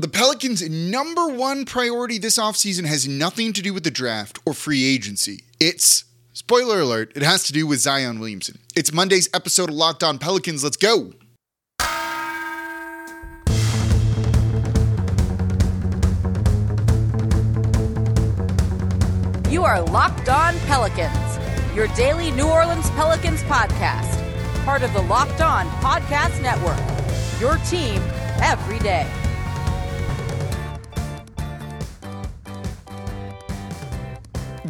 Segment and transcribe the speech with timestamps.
[0.00, 4.54] The Pelicans' number one priority this offseason has nothing to do with the draft or
[4.54, 5.44] free agency.
[5.60, 8.60] It's, spoiler alert, it has to do with Zion Williamson.
[8.74, 10.64] It's Monday's episode of Locked On Pelicans.
[10.64, 11.12] Let's go.
[19.50, 25.42] You are Locked On Pelicans, your daily New Orleans Pelicans podcast, part of the Locked
[25.42, 26.80] On Podcast Network.
[27.38, 28.00] Your team
[28.40, 29.06] every day.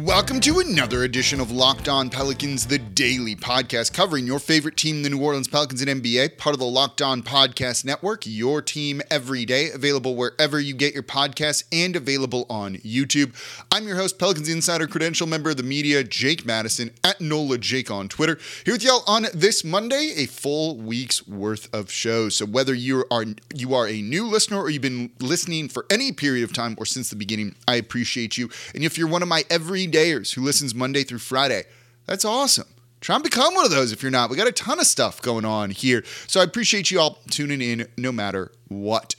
[0.01, 5.03] Welcome to another edition of Locked On Pelicans, the daily podcast covering your favorite team,
[5.03, 9.03] the New Orleans Pelicans and NBA, part of the Locked On Podcast Network, your team
[9.11, 13.35] every day, available wherever you get your podcasts and available on YouTube.
[13.71, 17.91] I'm your host, Pelicans Insider Credential member of the media, Jake Madison, at NOLA Jake
[17.91, 18.39] on Twitter.
[18.65, 22.37] Here with y'all on this Monday, a full week's worth of shows.
[22.37, 26.11] So whether you are you are a new listener or you've been listening for any
[26.11, 28.49] period of time or since the beginning, I appreciate you.
[28.73, 31.63] And if you're one of my every dayers who listens Monday through Friday.
[32.05, 32.67] That's awesome.
[33.01, 34.29] Try and become one of those if you're not.
[34.29, 36.03] We got a ton of stuff going on here.
[36.27, 39.15] So I appreciate you all tuning in no matter what.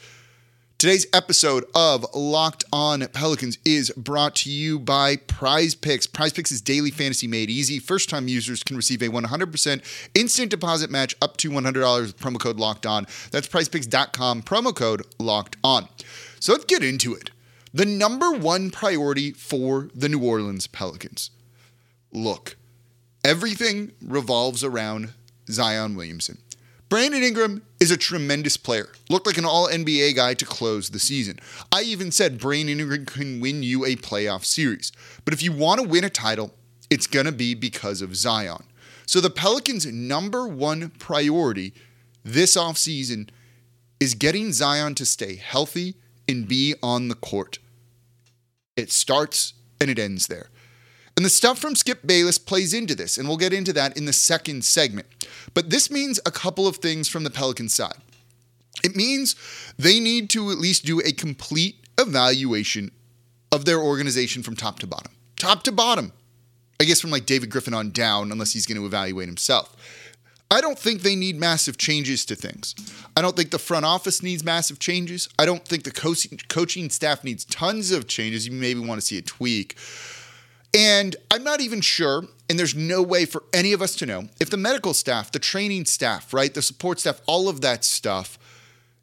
[0.82, 6.08] Today's episode of Locked On Pelicans is brought to you by Prize Picks.
[6.08, 7.78] Prize Picks is daily fantasy made easy.
[7.78, 12.40] First time users can receive a 100% instant deposit match up to $100 with promo
[12.40, 13.06] code Locked On.
[13.30, 15.88] That's prizepicks.com, promo code Locked On.
[16.40, 17.30] So let's get into it.
[17.74, 21.30] The number one priority for the New Orleans Pelicans.
[22.12, 22.56] Look,
[23.24, 25.14] everything revolves around
[25.48, 26.38] Zion Williamson.
[26.90, 28.90] Brandon Ingram is a tremendous player.
[29.08, 31.38] Looked like an all NBA guy to close the season.
[31.72, 34.92] I even said Brandon Ingram can win you a playoff series.
[35.24, 36.52] But if you want to win a title,
[36.90, 38.64] it's going to be because of Zion.
[39.06, 41.72] So the Pelicans' number one priority
[42.22, 43.30] this offseason
[43.98, 45.94] is getting Zion to stay healthy
[46.28, 47.58] and be on the court.
[48.76, 50.48] It starts and it ends there.
[51.16, 54.06] And the stuff from Skip Bayless plays into this, and we'll get into that in
[54.06, 55.06] the second segment.
[55.52, 57.98] But this means a couple of things from the Pelican side.
[58.82, 59.36] It means
[59.78, 62.90] they need to at least do a complete evaluation
[63.52, 65.12] of their organization from top to bottom.
[65.36, 66.12] Top to bottom.
[66.80, 69.76] I guess from like David Griffin on down, unless he's going to evaluate himself.
[70.52, 72.74] I don't think they need massive changes to things.
[73.16, 75.26] I don't think the front office needs massive changes.
[75.38, 78.46] I don't think the coaching, staff needs tons of changes.
[78.46, 79.78] You maybe want to see a tweak.
[80.74, 84.28] And I'm not even sure, and there's no way for any of us to know,
[84.40, 88.38] if the medical staff, the training staff, right, the support staff, all of that stuff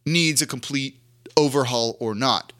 [0.06, 1.00] needs a complete
[1.36, 2.54] overhaul or not.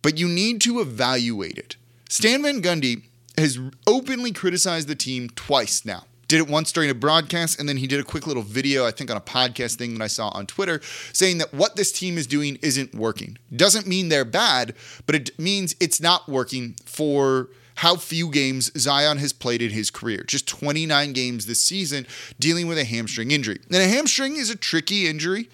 [0.00, 1.76] But you need to evaluate it.
[2.08, 3.02] Stan Van Gundy
[3.36, 7.76] has openly criticized the team twice now did it once during a broadcast, and then
[7.76, 10.28] he did a quick little video, I think, on a podcast thing that I saw
[10.28, 10.80] on Twitter,
[11.12, 13.36] saying that what this team is doing isn't working.
[13.54, 14.72] Doesn't mean they're bad,
[15.04, 19.90] but it means it's not working for how few games Zion has played in his
[19.90, 20.24] career.
[20.26, 22.06] Just 29 games this season
[22.40, 23.58] dealing with a hamstring injury.
[23.66, 25.50] And a hamstring is a tricky injury,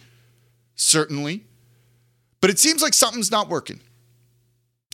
[0.76, 1.44] certainly,
[2.40, 3.80] but it seems like something's not working.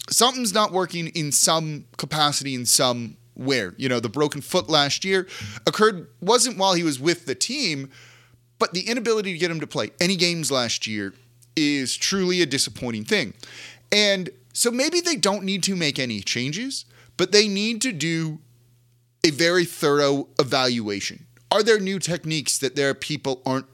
[0.08, 3.74] Something's not working in some capacity, in some where.
[3.76, 5.26] You know, the broken foot last year
[5.66, 7.90] occurred wasn't while he was with the team,
[8.58, 11.14] but the inability to get him to play any games last year
[11.56, 13.34] is truly a disappointing thing.
[13.92, 16.84] And so maybe they don't need to make any changes,
[17.16, 18.38] but they need to do
[19.24, 21.26] a very thorough evaluation.
[21.50, 23.66] Are there new techniques that their people aren't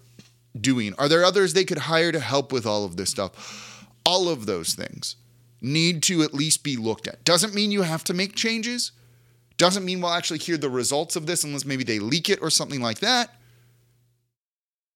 [0.59, 0.95] doing?
[0.99, 3.87] Are there others they could hire to help with all of this stuff?
[4.05, 5.17] All of those things
[5.61, 7.25] need to at least be looked at.
[7.25, 8.93] Doesn't mean you have to make changes,
[9.61, 12.49] doesn't mean we'll actually hear the results of this unless maybe they leak it or
[12.49, 13.37] something like that.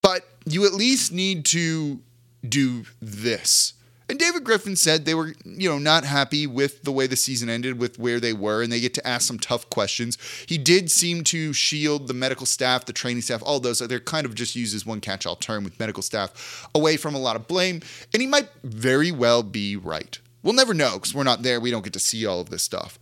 [0.03, 2.01] But you at least need to
[2.49, 3.75] do this.
[4.09, 7.51] And David Griffin said they were, you know, not happy with the way the season
[7.51, 10.17] ended, with where they were, and they get to ask some tough questions.
[10.47, 13.81] He did seem to shield the medical staff, the training staff, all those.
[13.81, 17.19] They're kind of just used as one catch-all term with medical staff away from a
[17.19, 17.83] lot of blame.
[18.15, 20.19] And he might very well be right.
[20.43, 21.61] We'll never know because we're not there.
[21.61, 22.99] We don't get to see all of this stuff.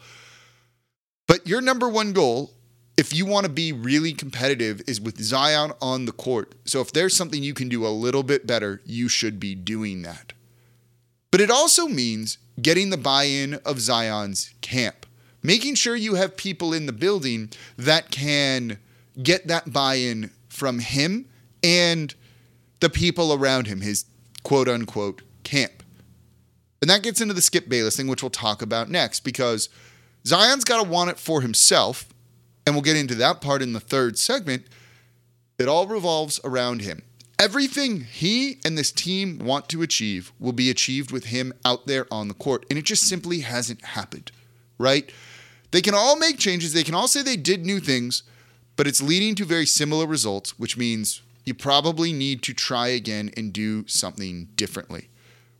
[1.32, 2.50] But your number one goal,
[2.98, 6.54] if you want to be really competitive, is with Zion on the court.
[6.66, 10.02] So if there's something you can do a little bit better, you should be doing
[10.02, 10.34] that.
[11.30, 15.06] But it also means getting the buy in of Zion's camp,
[15.42, 18.76] making sure you have people in the building that can
[19.22, 21.30] get that buy in from him
[21.62, 22.14] and
[22.80, 24.04] the people around him, his
[24.42, 25.82] quote unquote camp.
[26.82, 29.70] And that gets into the Skip Bayless thing, which we'll talk about next, because
[30.26, 32.06] Zion's got to want it for himself,
[32.64, 34.66] and we'll get into that part in the third segment.
[35.58, 37.02] It all revolves around him.
[37.38, 42.06] Everything he and this team want to achieve will be achieved with him out there
[42.10, 42.64] on the court.
[42.70, 44.30] And it just simply hasn't happened,
[44.78, 45.10] right?
[45.72, 46.72] They can all make changes.
[46.72, 48.22] They can all say they did new things,
[48.76, 53.32] but it's leading to very similar results, which means you probably need to try again
[53.36, 55.08] and do something differently.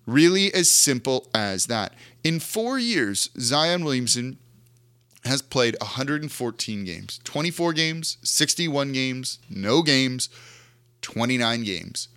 [0.07, 1.95] Really, as simple as that.
[2.23, 4.39] In four years, Zion Williamson
[5.25, 10.29] has played 114 games 24 games, 61 games, no games,
[11.03, 12.09] 29 games.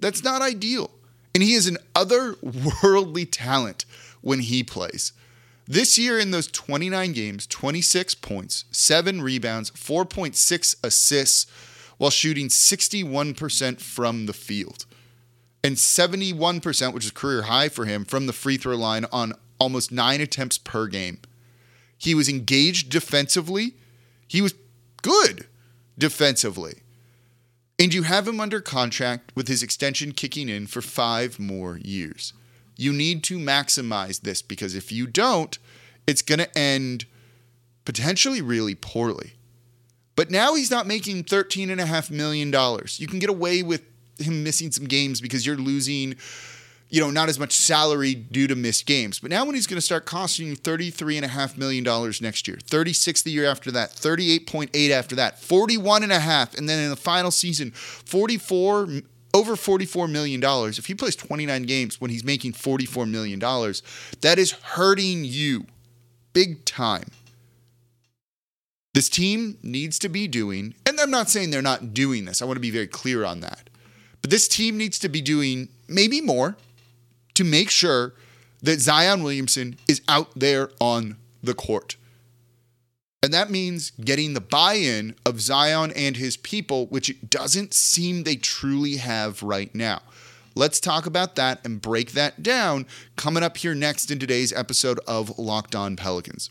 [0.00, 0.90] That's not ideal.
[1.34, 3.84] And he is an otherworldly talent
[4.20, 5.12] when he plays.
[5.66, 11.46] This year, in those 29 games, 26 points, 7 rebounds, 4.6 assists,
[11.96, 14.84] while shooting 61% from the field
[15.62, 19.90] and 71%, which is career high for him, from the free throw line on almost
[19.90, 21.18] nine attempts per game.
[22.04, 23.76] He was engaged defensively.
[24.28, 24.54] He was
[25.00, 25.46] good
[25.96, 26.82] defensively.
[27.78, 32.34] And you have him under contract with his extension kicking in for five more years.
[32.76, 35.58] You need to maximize this because if you don't,
[36.06, 37.06] it's going to end
[37.86, 39.32] potentially really poorly.
[40.14, 42.52] But now he's not making $13.5 million.
[42.96, 43.80] You can get away with
[44.18, 46.16] him missing some games because you're losing,
[46.94, 49.18] you know, not as much salary due to missed games.
[49.18, 51.82] But now when he's going to start costing you $33.5 million
[52.20, 56.96] next year, 36 the year after that, 38.8 after that, 41.5, and then in the
[56.96, 58.88] final season, 44
[59.34, 60.40] over $44 million.
[60.44, 65.66] If he plays 29 games when he's making $44 million, that is hurting you
[66.32, 67.08] big time.
[68.92, 72.44] This team needs to be doing, and I'm not saying they're not doing this, I
[72.44, 73.68] want to be very clear on that.
[74.22, 76.56] But this team needs to be doing maybe more
[77.34, 78.14] to make sure
[78.62, 81.96] that Zion Williamson is out there on the court.
[83.22, 87.72] And that means getting the buy in of Zion and his people, which it doesn't
[87.72, 90.02] seem they truly have right now.
[90.54, 92.86] Let's talk about that and break that down
[93.16, 96.50] coming up here next in today's episode of Locked On Pelicans.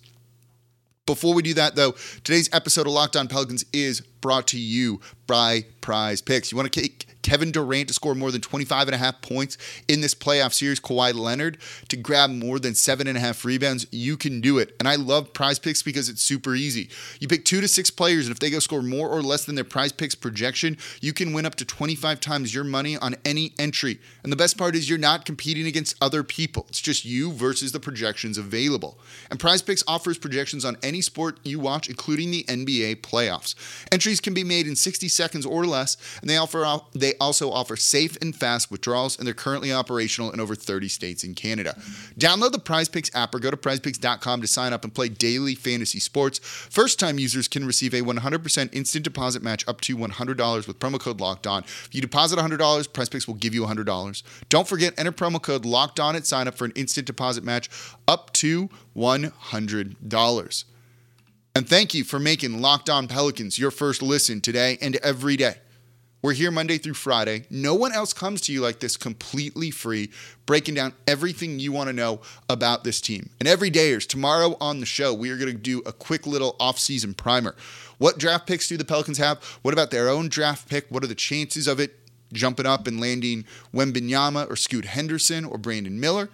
[1.05, 1.91] Before we do that, though,
[2.23, 6.51] today's episode of Locked On Pelicans is brought to you by Prize Picks.
[6.51, 9.57] You want to kick Kevin Durant to score more than 25 and a half points
[9.87, 11.57] in this playoff series, Kawhi Leonard
[11.89, 14.75] to grab more than seven and a half rebounds, you can do it.
[14.79, 16.89] And I love prize picks because it's super easy.
[17.19, 19.55] You pick two to six players, and if they go score more or less than
[19.55, 23.53] their prize picks projection, you can win up to 25 times your money on any
[23.57, 23.99] entry.
[24.23, 26.65] And the best part is you're not competing against other people.
[26.69, 28.99] It's just you versus the projections available.
[29.29, 33.55] And prize picks offers projections on any sport you watch, including the NBA playoffs.
[33.91, 36.63] Entries can be made in 60 seconds or less, and they offer
[36.93, 41.23] they also offer safe and fast withdrawals, and they're currently operational in over 30 states
[41.23, 41.75] in Canada.
[42.17, 45.55] Download the Prize Picks app or go to prizepicks.com to sign up and play daily
[45.55, 46.39] fantasy sports.
[46.39, 50.99] First time users can receive a 100% instant deposit match up to $100 with promo
[50.99, 51.63] code locked on.
[51.63, 54.23] If you deposit $100, Prize Picks will give you $100.
[54.49, 57.69] Don't forget, enter promo code locked on at sign up for an instant deposit match
[58.07, 60.63] up to $100.
[61.55, 65.57] And thank you for making Locked On Pelicans your first listen today and every day.
[66.23, 67.45] We're here Monday through Friday.
[67.51, 70.09] No one else comes to you like this completely free,
[70.47, 73.29] breaking down everything you want to know about this team.
[73.39, 76.25] And every day is tomorrow on the show, we are going to do a quick
[76.25, 77.55] little off-season primer.
[77.99, 79.43] What draft picks do the Pelicans have?
[79.61, 80.87] What about their own draft pick?
[80.89, 81.99] What are the chances of it
[82.31, 86.31] jumping up and landing Wembenyama or Scoot Henderson or Brandon Miller?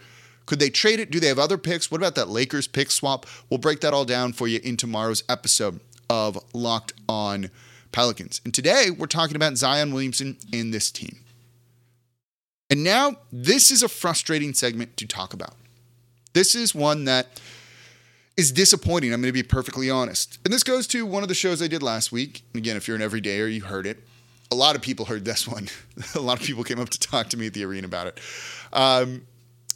[0.49, 1.11] Could they trade it?
[1.11, 1.91] Do they have other picks?
[1.91, 3.27] What about that Lakers pick swap?
[3.51, 5.79] We'll break that all down for you in tomorrow's episode
[6.09, 7.51] of Locked On
[7.91, 8.41] Pelicans.
[8.43, 11.19] And today we're talking about Zion Williamson and this team.
[12.67, 15.53] And now this is a frustrating segment to talk about.
[16.33, 17.39] This is one that
[18.35, 19.13] is disappointing.
[19.13, 20.39] I'm going to be perfectly honest.
[20.43, 22.41] And this goes to one of the shows I did last week.
[22.55, 23.99] Again, if you're an everydayer, you heard it.
[24.51, 25.67] A lot of people heard this one.
[26.15, 28.19] a lot of people came up to talk to me at the arena about it.
[28.73, 29.27] Um,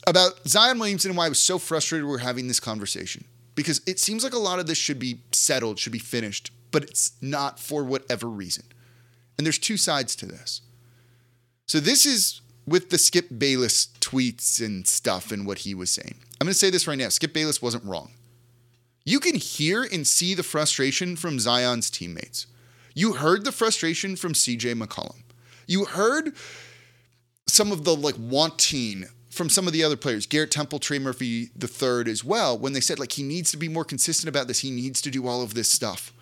[0.08, 3.26] about Zion Williamson and why I was so frustrated we're having this conversation.
[3.56, 6.84] Because it seems like a lot of this should be settled, should be finished but
[6.84, 8.66] it's not for whatever reason.
[9.38, 10.62] And there's two sides to this.
[11.68, 16.16] So this is with the Skip Bayless tweets and stuff and what he was saying.
[16.42, 18.12] I'm going to say this right now Skip Bayless wasn't wrong.
[19.06, 22.48] You can hear and see the frustration from Zion's teammates.
[22.96, 25.22] You heard the frustration from CJ McCollum.
[25.68, 26.34] You heard
[27.48, 31.50] some of the like wanting from some of the other players, Garrett Temple, Trey Murphy
[31.56, 34.48] the third as well, when they said like he needs to be more consistent about
[34.48, 36.14] this, he needs to do all of this stuff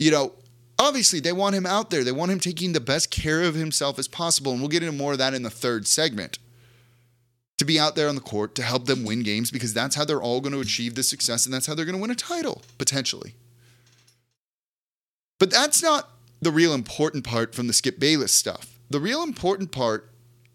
[0.00, 0.32] you know,
[0.78, 2.02] obviously they want him out there.
[2.02, 4.50] They want him taking the best care of himself as possible.
[4.50, 6.38] And we'll get into more of that in the third segment.
[7.58, 10.06] To be out there on the court to help them win games because that's how
[10.06, 12.14] they're all going to achieve the success and that's how they're going to win a
[12.14, 13.34] title, potentially.
[15.38, 16.08] But that's not
[16.40, 18.78] the real important part from the Skip Bayless stuff.
[18.88, 20.09] the real important part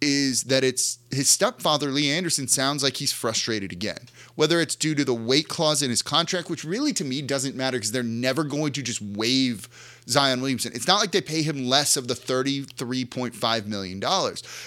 [0.06, 4.08] is that it's his stepfather, Lee Anderson, sounds like he's frustrated again.
[4.36, 7.56] Whether it's due to the weight clause in his contract, which really to me doesn't
[7.56, 9.68] matter because they're never going to just waive
[10.08, 10.72] Zion Williamson.
[10.76, 14.00] It's not like they pay him less of the $33.5 million.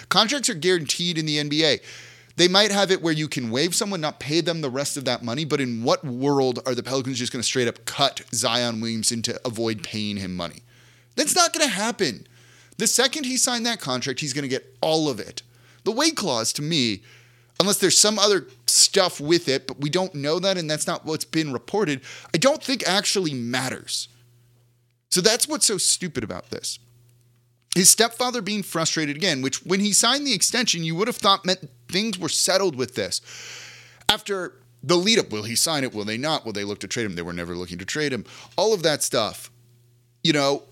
[0.09, 1.81] Contracts are guaranteed in the NBA.
[2.35, 5.05] They might have it where you can waive someone, not pay them the rest of
[5.05, 8.21] that money, but in what world are the Pelicans just going to straight up cut
[8.33, 10.63] Zion Williamson to avoid paying him money?
[11.15, 12.27] That's not going to happen.
[12.79, 15.43] The second he signed that contract, he's going to get all of it.
[15.83, 17.01] The weight clause, to me,
[17.59, 21.05] unless there's some other stuff with it, but we don't know that, and that's not
[21.05, 21.99] what's been reported,
[22.33, 24.07] I don't think actually matters.
[25.11, 26.79] So that's what's so stupid about this.
[27.75, 31.45] His stepfather being frustrated again, which when he signed the extension, you would have thought
[31.45, 33.19] meant things were settled with this.
[34.07, 35.93] After the lead up, will he sign it?
[35.93, 36.45] Will they not?
[36.45, 37.15] Will they look to trade him?
[37.15, 38.23] They were never looking to trade him.
[38.55, 39.51] All of that stuff,
[40.23, 40.63] you know,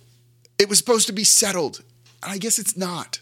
[0.57, 1.83] it was supposed to be settled.
[2.23, 3.21] I guess it's not.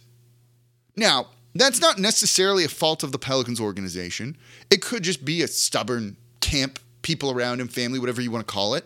[0.96, 4.38] Now, that's not necessarily a fault of the Pelicans organization.
[4.70, 8.54] It could just be a stubborn camp, people around him, family, whatever you want to
[8.54, 8.86] call it.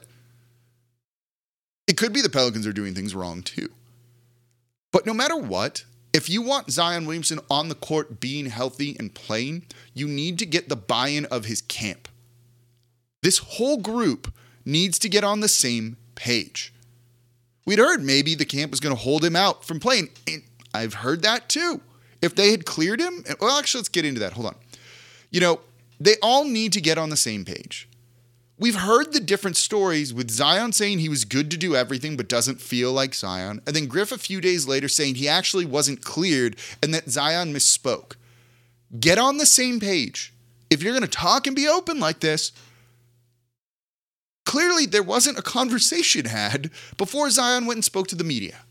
[1.88, 3.70] It could be the Pelicans are doing things wrong too.
[4.92, 9.14] But no matter what, if you want Zion Williamson on the court being healthy and
[9.14, 12.08] playing, you need to get the buy in of his camp.
[13.22, 14.34] This whole group
[14.66, 16.74] needs to get on the same page.
[17.66, 20.10] We'd heard maybe the camp was going to hold him out from playing.
[20.28, 21.82] And I've heard that too.
[22.22, 24.34] If they had cleared him, well, actually, let's get into that.
[24.34, 24.56] Hold on.
[25.32, 25.62] You know,
[26.00, 27.88] they all need to get on the same page.
[28.58, 32.28] We've heard the different stories with Zion saying he was good to do everything but
[32.28, 36.04] doesn't feel like Zion, and then Griff a few days later saying he actually wasn't
[36.04, 38.16] cleared and that Zion misspoke.
[39.00, 40.34] Get on the same page.
[40.70, 42.52] If you're going to talk and be open like this,
[44.50, 48.62] clearly there wasn't a conversation had before Zion went and spoke to the media.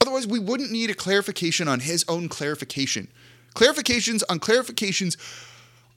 [0.00, 3.08] Otherwise, we wouldn't need a clarification on his own clarification.
[3.56, 5.16] Clarifications on clarifications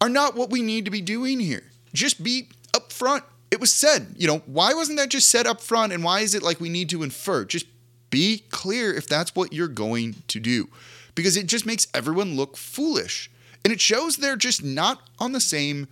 [0.01, 1.65] are not what we need to be doing here.
[1.93, 3.23] Just be up front.
[3.51, 6.33] It was said, you know, why wasn't that just said up front and why is
[6.33, 7.45] it like we need to infer?
[7.45, 7.67] Just
[8.09, 10.67] be clear if that's what you're going to do
[11.13, 13.29] because it just makes everyone look foolish.
[13.63, 15.87] And it shows they're just not on the same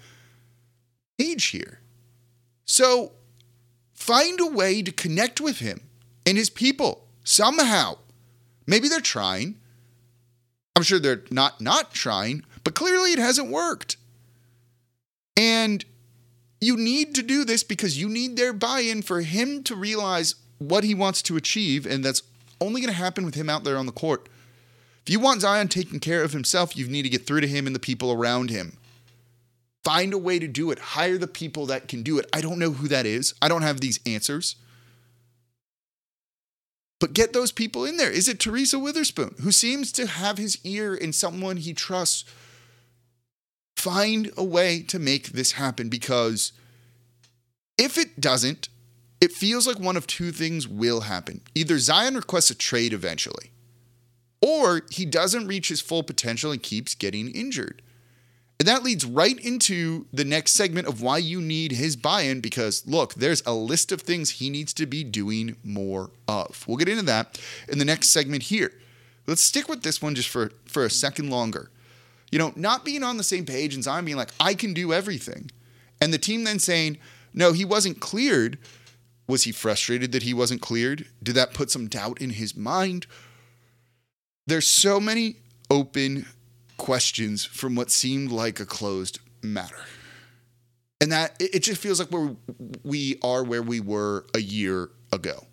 [1.19, 1.79] page here.
[2.65, 3.13] So
[3.93, 5.81] find a way to connect with him
[6.25, 7.97] and his people somehow.
[8.67, 9.55] Maybe they're trying.
[10.75, 13.97] I'm sure they're not not trying, but clearly it hasn't worked.
[15.37, 15.85] And
[16.59, 20.35] you need to do this because you need their buy in for him to realize
[20.57, 21.85] what he wants to achieve.
[21.85, 22.23] And that's
[22.59, 24.27] only going to happen with him out there on the court.
[25.05, 27.67] If you want Zion taking care of himself, you need to get through to him
[27.67, 28.77] and the people around him.
[29.85, 30.79] Find a way to do it.
[30.79, 32.25] Hire the people that can do it.
[32.33, 33.35] I don't know who that is.
[33.39, 34.55] I don't have these answers.
[36.99, 38.09] But get those people in there.
[38.09, 42.25] Is it Teresa Weatherspoon, who seems to have his ear in someone he trusts?
[43.77, 46.51] Find a way to make this happen because
[47.77, 48.69] if it doesn't,
[49.21, 51.41] it feels like one of two things will happen.
[51.53, 53.51] Either Zion requests a trade eventually,
[54.41, 57.83] or he doesn't reach his full potential and keeps getting injured.
[58.59, 62.39] And that leads right into the next segment of why you need his buy in
[62.39, 66.63] because, look, there's a list of things he needs to be doing more of.
[66.67, 68.71] We'll get into that in the next segment here.
[69.27, 71.69] Let's stick with this one just for, for a second longer.
[72.31, 74.93] You know, not being on the same page and Zion being like, I can do
[74.93, 75.51] everything.
[75.99, 76.97] And the team then saying,
[77.33, 78.57] no, he wasn't cleared.
[79.27, 81.07] Was he frustrated that he wasn't cleared?
[81.21, 83.07] Did that put some doubt in his mind?
[84.47, 85.37] There's so many
[85.69, 86.25] open
[86.77, 89.79] questions from what seemed like a closed matter.
[91.01, 92.35] And that it just feels like we're,
[92.83, 95.45] we are where we were a year ago.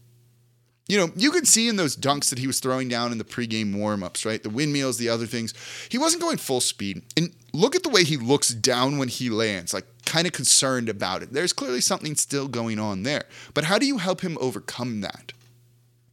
[0.88, 3.24] You know, you could see in those dunks that he was throwing down in the
[3.24, 4.42] pregame warmups, right?
[4.42, 5.54] The windmills, the other things.
[5.88, 7.02] He wasn't going full speed.
[7.16, 10.88] And look at the way he looks down when he lands, like kind of concerned
[10.88, 11.32] about it.
[11.32, 13.24] There's clearly something still going on there.
[13.54, 15.32] But how do you help him overcome that?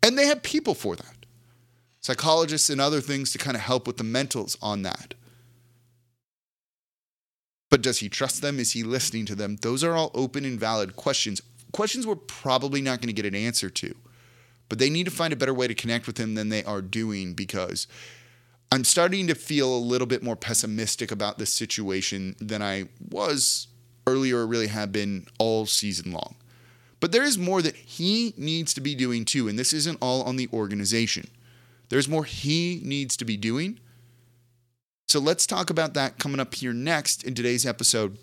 [0.03, 1.18] And they have people for that
[2.01, 5.13] psychologists and other things to kind of help with the mentals on that.
[7.69, 8.59] But does he trust them?
[8.59, 9.57] Is he listening to them?
[9.57, 11.41] Those are all open and valid questions.
[11.71, 13.95] Questions we're probably not going to get an answer to.
[14.69, 16.81] But they need to find a better way to connect with him than they are
[16.81, 17.87] doing because
[18.71, 23.67] I'm starting to feel a little bit more pessimistic about this situation than I was
[24.05, 26.35] earlier or really have been all season long.
[26.99, 30.21] But there is more that he needs to be doing too, and this isn't all
[30.23, 31.29] on the organization.
[31.89, 33.79] There's more he needs to be doing.
[35.07, 38.17] So let's talk about that coming up here next in today's episode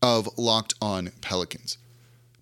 [0.00, 1.76] of Locked On Pelicans.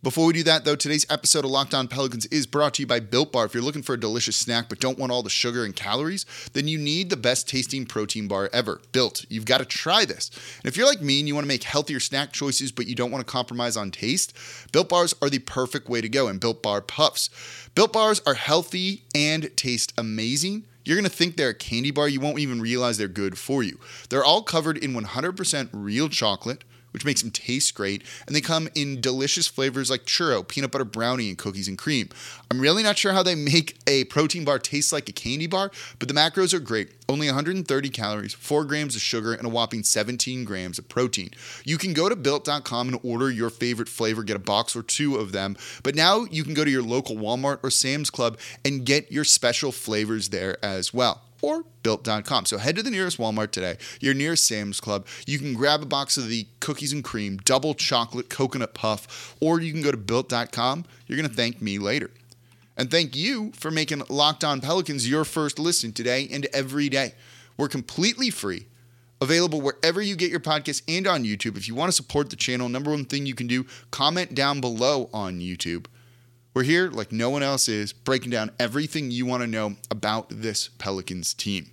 [0.06, 2.86] Before we do that, though, today's episode of Locked On Pelicans is brought to you
[2.86, 3.46] by Built Bar.
[3.46, 6.24] If you're looking for a delicious snack but don't want all the sugar and calories,
[6.52, 8.80] then you need the best tasting protein bar ever.
[8.92, 9.24] Built.
[9.28, 10.30] You've got to try this.
[10.62, 12.94] And if you're like me and you want to make healthier snack choices but you
[12.94, 14.32] don't want to compromise on taste,
[14.70, 16.28] Built Bars are the perfect way to go.
[16.28, 17.28] And Built Bar Puffs.
[17.74, 20.66] Built Bars are healthy and taste amazing.
[20.84, 22.06] You're going to think they're a candy bar.
[22.08, 23.80] You won't even realize they're good for you.
[24.08, 26.62] They're all covered in 100% real chocolate
[26.92, 28.02] which makes them taste great.
[28.26, 32.08] And they come in delicious flavors like churro, peanut butter brownie, and cookies and cream.
[32.50, 35.70] I'm really not sure how they make a protein bar taste like a candy bar,
[35.98, 36.92] but the macros are great.
[37.08, 41.30] Only 130 calories, 4 grams of sugar, and a whopping 17 grams of protein.
[41.64, 45.16] You can go to built.com and order your favorite flavor, get a box or two
[45.16, 45.56] of them.
[45.82, 49.24] But now you can go to your local Walmart or Sam's Club and get your
[49.24, 52.46] special flavors there as well or built.com.
[52.46, 55.06] So head to the nearest Walmart today, your nearest Sam's Club.
[55.26, 59.60] You can grab a box of the cookies and cream, double chocolate coconut puff, or
[59.60, 60.84] you can go to built.com.
[61.06, 62.10] You're going to thank me later.
[62.76, 67.14] And thank you for making Locked On Pelicans your first listen today and every day.
[67.56, 68.66] We're completely free,
[69.20, 71.56] available wherever you get your podcasts and on YouTube.
[71.56, 74.60] If you want to support the channel, number one thing you can do, comment down
[74.60, 75.86] below on YouTube.
[76.56, 80.28] We're here like no one else is, breaking down everything you want to know about
[80.30, 81.66] this Pelicans team.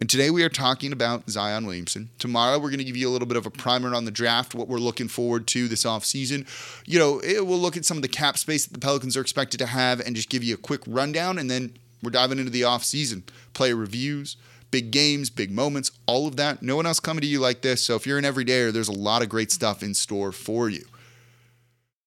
[0.00, 2.10] And today we are talking about Zion Williamson.
[2.18, 4.56] Tomorrow we're going to give you a little bit of a primer on the draft,
[4.56, 6.48] what we're looking forward to this offseason.
[6.84, 9.58] You know, we'll look at some of the cap space that the Pelicans are expected
[9.58, 11.38] to have and just give you a quick rundown.
[11.38, 14.36] And then we're diving into the offseason, player reviews,
[14.72, 16.60] big games, big moments, all of that.
[16.60, 17.84] No one else coming to you like this.
[17.84, 20.86] So if you're an everydayer, there's a lot of great stuff in store for you.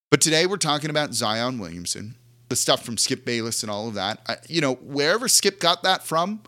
[0.10, 2.16] But today we're talking about Zion Williamson,
[2.48, 4.20] the stuff from Skip Bayless and all of that.
[4.28, 6.42] I, you know, wherever Skip got that from,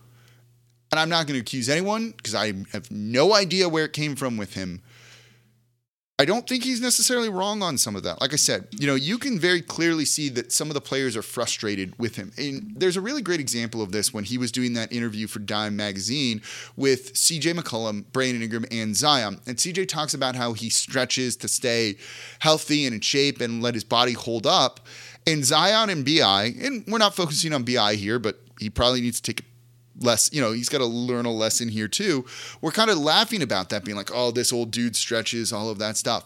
[0.92, 4.16] and I'm not going to accuse anyone because I have no idea where it came
[4.16, 4.82] from with him.
[6.22, 8.22] I don't think he's necessarily wrong on some of that.
[8.22, 11.18] Like I said, you know, you can very clearly see that some of the players
[11.18, 12.32] are frustrated with him.
[12.38, 15.40] And there's a really great example of this when he was doing that interview for
[15.40, 16.44] Dime Magazine
[16.76, 19.42] with CJ McCollum, Brandon Ingram, and Zion.
[19.48, 21.98] And CJ talks about how he stretches to stay
[22.38, 24.80] healthy and in shape and let his body hold up.
[25.26, 29.20] And Zion and BI, and we're not focusing on BI here, but he probably needs
[29.22, 29.44] to take
[30.04, 32.26] less, you know, he's got to learn a lesson here too.
[32.62, 35.80] We're kind of laughing about that, being like, oh, this old dude stretches, all of
[35.80, 36.26] that stuff.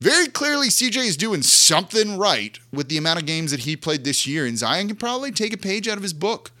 [0.00, 4.04] Very clearly, CJ is doing something right with the amount of games that he played
[4.04, 6.52] this year, and Zion can probably take a page out of his book.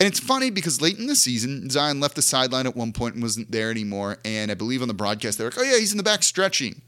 [0.00, 3.14] And it's funny because late in the season, Zion left the sideline at one point
[3.14, 4.18] and wasn't there anymore.
[4.24, 6.82] And I believe on the broadcast, they're like, oh, yeah, he's in the back stretching.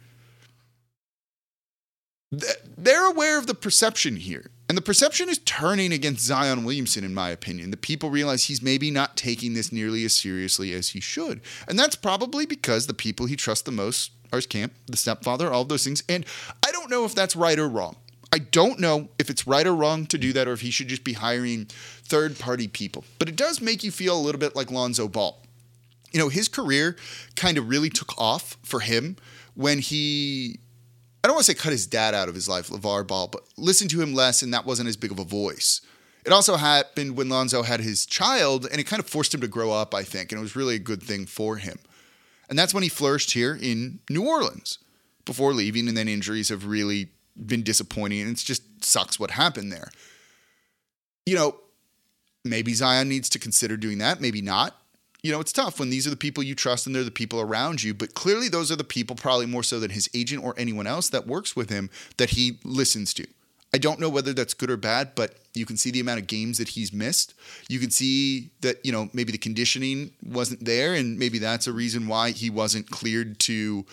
[2.76, 4.50] They're aware of the perception here.
[4.68, 7.70] And the perception is turning against Zion Williamson, in my opinion.
[7.70, 11.42] The people realize he's maybe not taking this nearly as seriously as he should.
[11.68, 15.52] And that's probably because the people he trusts the most are his camp, the stepfather,
[15.52, 16.02] all of those things.
[16.08, 16.24] And
[16.66, 17.96] I don't know if that's right or wrong.
[18.32, 20.88] I don't know if it's right or wrong to do that or if he should
[20.88, 23.04] just be hiring third party people.
[23.18, 25.40] But it does make you feel a little bit like Lonzo Ball.
[26.10, 26.96] You know, his career
[27.36, 29.16] kind of really took off for him
[29.54, 30.58] when he
[31.24, 33.44] I don't want to say cut his dad out of his life, LeVar Ball, but
[33.56, 35.80] listen to him less, and that wasn't as big of a voice.
[36.26, 39.48] It also happened when Lonzo had his child, and it kind of forced him to
[39.48, 41.78] grow up, I think, and it was really a good thing for him.
[42.50, 44.78] And that's when he flourished here in New Orleans
[45.24, 49.72] before leaving, and then injuries have really been disappointing, and it just sucks what happened
[49.72, 49.90] there.
[51.24, 51.56] You know,
[52.44, 54.76] maybe Zion needs to consider doing that, maybe not
[55.24, 57.40] you know, it's tough when these are the people you trust and they're the people
[57.40, 57.94] around you.
[57.94, 61.08] But clearly, those are the people, probably more so than his agent or anyone else
[61.08, 63.26] that works with him, that he listens to.
[63.72, 66.26] I don't know whether that's good or bad, but you can see the amount of
[66.26, 67.32] games that he's missed.
[67.70, 71.72] You can see that, you know, maybe the conditioning wasn't there, and maybe that's a
[71.72, 73.86] reason why he wasn't cleared to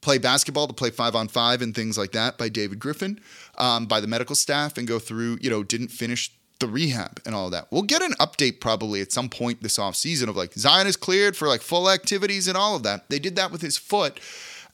[0.00, 3.18] play basketball, to play five on five and things like that by David Griffin,
[3.56, 6.30] um, by the medical staff, and go through, you know, didn't finish
[6.60, 7.68] the rehab and all that.
[7.70, 11.36] We'll get an update probably at some point this offseason of like Zion is cleared
[11.36, 13.08] for like full activities and all of that.
[13.08, 14.20] They did that with his foot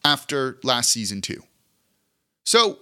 [0.04, 1.42] after last season too.
[2.44, 2.78] So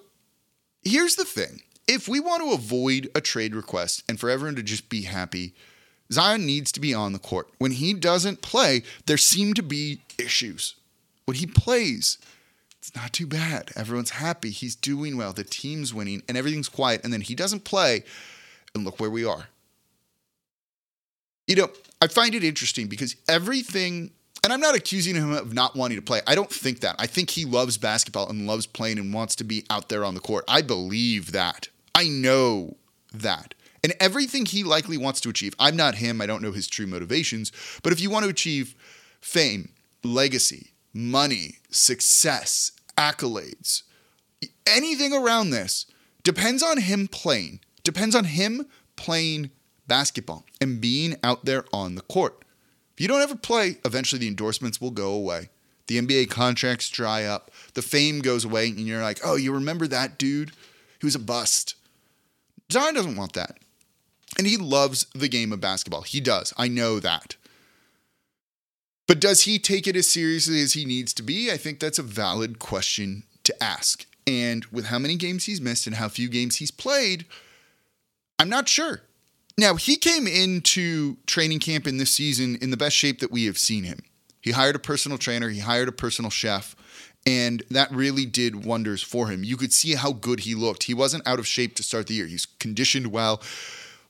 [0.82, 1.62] here's the thing.
[1.88, 5.54] If we want to avoid a trade request and for everyone to just be happy,
[6.12, 7.48] Zion needs to be on the court.
[7.58, 10.74] When he doesn't play, there seem to be issues.
[11.24, 12.18] When he plays,
[12.78, 13.70] it's not too bad.
[13.76, 14.50] Everyone's happy.
[14.50, 15.32] He's doing well.
[15.32, 17.00] The team's winning and everything's quiet.
[17.04, 18.04] And then he doesn't play
[18.74, 19.46] and look where we are.
[21.46, 24.10] You know, I find it interesting because everything,
[24.42, 26.20] and I'm not accusing him of not wanting to play.
[26.26, 26.96] I don't think that.
[26.98, 30.14] I think he loves basketball and loves playing and wants to be out there on
[30.14, 30.44] the court.
[30.48, 31.68] I believe that.
[31.94, 32.76] I know
[33.12, 33.54] that.
[33.84, 36.86] And everything he likely wants to achieve, I'm not him, I don't know his true
[36.86, 37.50] motivations,
[37.82, 38.76] but if you want to achieve
[39.20, 39.70] fame,
[40.04, 43.82] legacy, money, success, accolades,
[44.66, 45.86] anything around this
[46.22, 48.66] depends on him playing, depends on him
[48.96, 49.50] playing
[49.86, 52.44] basketball and being out there on the court.
[52.94, 55.50] If you don't ever play, eventually the endorsements will go away.
[55.86, 59.86] The NBA contracts dry up, the fame goes away, and you're like, oh, you remember
[59.88, 60.52] that dude?
[61.00, 61.74] He was a bust.
[62.70, 63.58] Zion doesn't want that.
[64.38, 66.02] And he loves the game of basketball.
[66.02, 66.54] He does.
[66.56, 67.36] I know that.
[69.06, 71.50] But does he take it as seriously as he needs to be?
[71.50, 74.06] I think that's a valid question to ask.
[74.26, 77.26] And with how many games he's missed and how few games he's played,
[78.42, 79.02] I'm not sure.
[79.56, 83.46] Now, he came into training camp in this season in the best shape that we
[83.46, 84.00] have seen him.
[84.40, 86.74] He hired a personal trainer, he hired a personal chef,
[87.24, 89.44] and that really did wonders for him.
[89.44, 90.82] You could see how good he looked.
[90.82, 92.26] He wasn't out of shape to start the year.
[92.26, 93.40] He's conditioned well.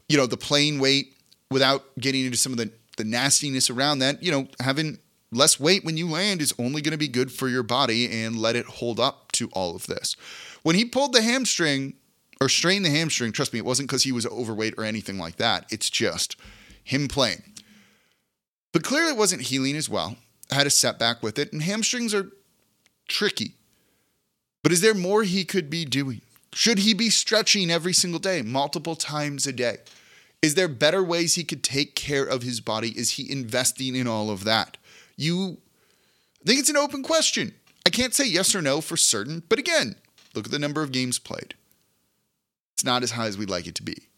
[0.08, 1.14] You know, the playing weight
[1.50, 4.98] without getting into some of the, the nastiness around that, you know, having
[5.30, 8.38] less weight when you land is only going to be good for your body and
[8.38, 10.16] let it hold up to all of this.
[10.62, 11.96] When he pulled the hamstring
[12.42, 15.36] or strain the hamstring, trust me, it wasn't because he was overweight or anything like
[15.36, 15.64] that.
[15.70, 16.34] It's just
[16.82, 17.44] him playing.
[18.72, 20.16] But clearly it wasn't healing as well.
[20.50, 22.32] I had a setback with it, and hamstrings are
[23.06, 23.54] tricky.
[24.64, 26.20] But is there more he could be doing?
[26.52, 29.76] Should he be stretching every single day, multiple times a day?
[30.42, 32.88] Is there better ways he could take care of his body?
[32.98, 34.78] Is he investing in all of that?
[35.16, 35.58] You
[36.42, 37.54] I think it's an open question.
[37.86, 39.94] I can't say yes or no for certain, but again,
[40.34, 41.54] look at the number of games played.
[42.82, 44.08] It's not as high as we'd like it to be.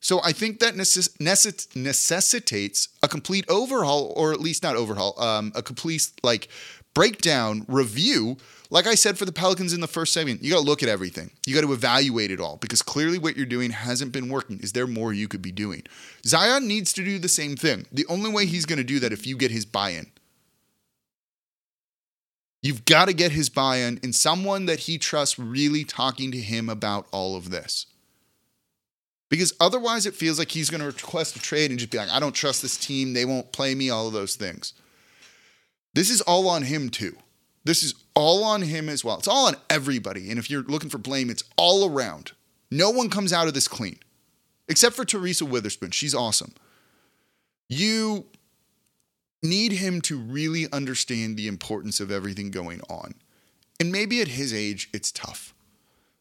[0.00, 5.20] So I think that necess- necess- necessitates a complete overhaul, or at least not overhaul,
[5.20, 6.48] um, a complete like
[6.94, 8.38] breakdown review.
[8.70, 10.88] Like I said for the Pelicans in the first segment, you got to look at
[10.88, 11.32] everything.
[11.46, 14.58] You got to evaluate it all because clearly what you're doing hasn't been working.
[14.60, 15.82] Is there more you could be doing?
[16.24, 17.84] Zion needs to do the same thing.
[17.92, 20.06] The only way he's going to do that if you get his buy-in.
[22.62, 26.38] You've got to get his buy in and someone that he trusts really talking to
[26.38, 27.84] him about all of this.
[29.28, 32.08] Because otherwise, it feels like he's going to request a trade and just be like,
[32.08, 33.12] I don't trust this team.
[33.12, 34.72] They won't play me, all of those things.
[35.94, 37.16] This is all on him, too.
[37.64, 39.18] This is all on him as well.
[39.18, 40.30] It's all on everybody.
[40.30, 42.32] And if you're looking for blame, it's all around.
[42.70, 43.98] No one comes out of this clean,
[44.68, 45.92] except for Teresa Weatherspoon.
[45.92, 46.52] She's awesome.
[47.68, 48.26] You
[49.42, 53.14] need him to really understand the importance of everything going on.
[53.78, 55.54] And maybe at his age, it's tough.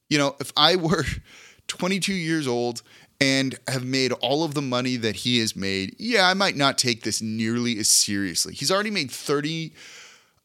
[0.10, 1.06] You know, if I were
[1.68, 2.82] 22 years old
[3.20, 6.78] and have made all of the money that he has made, yeah, I might not
[6.78, 8.54] take this nearly as seriously.
[8.54, 9.74] He's already made 30,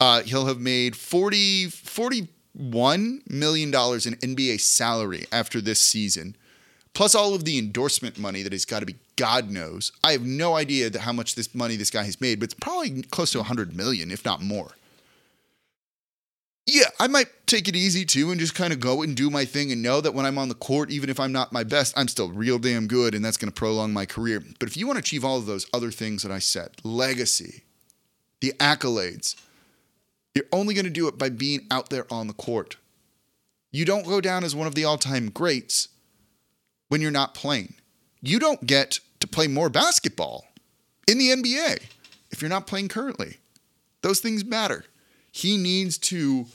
[0.00, 6.36] uh, he'll have made 40, 41 million dollars in NBA salary after this season
[6.94, 9.92] plus all of the endorsement money that he's got to be God knows.
[10.02, 13.02] I have no idea how much this money this guy has made, but it's probably
[13.02, 14.72] close to 100 million, if not more.
[16.66, 19.44] Yeah, I might take it easy too and just kind of go and do my
[19.44, 21.92] thing and know that when I'm on the court, even if I'm not my best,
[21.96, 24.42] I'm still real damn good and that's going to prolong my career.
[24.60, 27.64] But if you want to achieve all of those other things that I said, legacy,
[28.40, 29.34] the accolades,
[30.34, 32.76] you're only going to do it by being out there on the court.
[33.72, 35.88] You don't go down as one of the all time greats
[36.88, 37.74] when you're not playing.
[38.20, 40.46] You don't get to play more basketball
[41.08, 41.82] in the NBA
[42.30, 43.38] if you're not playing currently.
[44.02, 44.84] Those things matter.
[45.32, 46.46] He needs to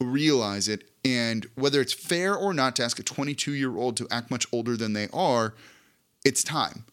[0.00, 0.88] realize it.
[1.04, 4.46] And whether it's fair or not to ask a 22 year old to act much
[4.52, 5.54] older than they are,
[6.24, 6.84] it's time.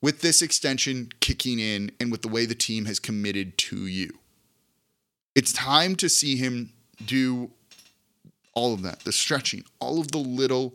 [0.00, 4.18] With this extension kicking in and with the way the team has committed to you,
[5.34, 6.72] it's time to see him
[7.04, 7.50] do
[8.54, 10.74] all of that the stretching, all of the little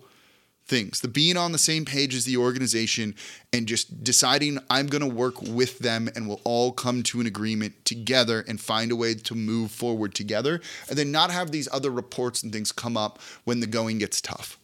[0.65, 3.15] things the being on the same page as the organization
[3.51, 7.27] and just deciding I'm going to work with them and we'll all come to an
[7.27, 11.67] agreement together and find a way to move forward together and then not have these
[11.71, 14.57] other reports and things come up when the going gets tough.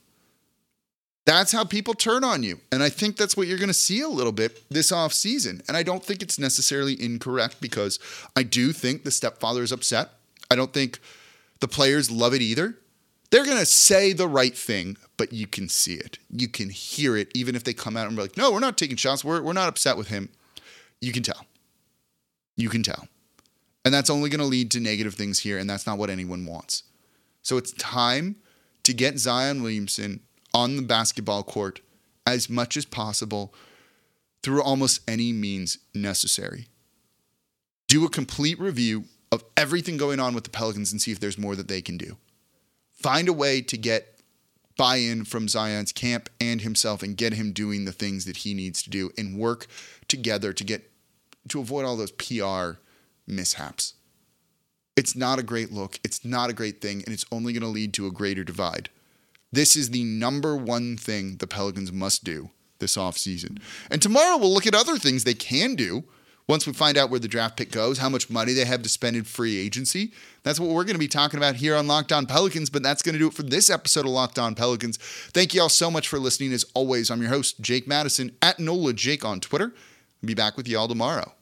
[1.25, 2.59] That's how people turn on you.
[2.71, 5.61] And I think that's what you're going to see a little bit this off season.
[5.67, 7.99] And I don't think it's necessarily incorrect because
[8.35, 10.09] I do think the stepfather is upset.
[10.49, 10.99] I don't think
[11.59, 12.77] the players love it either.
[13.31, 16.17] They're going to say the right thing, but you can see it.
[16.31, 18.77] You can hear it, even if they come out and be like, no, we're not
[18.77, 19.23] taking shots.
[19.23, 20.29] We're, we're not upset with him.
[20.99, 21.45] You can tell.
[22.55, 23.07] You can tell.
[23.85, 26.45] And that's only going to lead to negative things here, and that's not what anyone
[26.45, 26.83] wants.
[27.43, 28.37] So it's time
[28.83, 30.21] to get Zion Williamson
[30.53, 31.81] on the basketball court
[32.25, 33.53] as much as possible
[34.41, 36.67] through almost any means necessary.
[37.87, 41.37] Do a complete review of everything going on with the Pelicans and see if there's
[41.37, 42.17] more that they can do
[43.01, 44.19] find a way to get
[44.77, 48.53] buy in from Zion's camp and himself and get him doing the things that he
[48.53, 49.67] needs to do and work
[50.07, 50.89] together to get
[51.49, 52.79] to avoid all those PR
[53.27, 53.95] mishaps.
[54.95, 55.99] It's not a great look.
[56.03, 57.03] It's not a great thing.
[57.03, 58.89] And it's only going to lead to a greater divide.
[59.51, 63.59] This is the number one thing the Pelicans must do this offseason.
[63.91, 66.05] And tomorrow we'll look at other things they can do
[66.49, 68.89] once we find out where the draft pick goes, how much money they have to
[68.89, 70.11] spend in free agency.
[70.41, 73.03] That's what we're going to be talking about here on Locked On Pelicans, but that's
[73.03, 74.97] going to do it for this episode of Locked On Pelicans.
[74.97, 76.51] Thank you all so much for listening.
[76.51, 79.73] As always, I'm your host, Jake Madison, at NOLA Jake on Twitter.
[79.75, 81.33] I'll be back with you all tomorrow.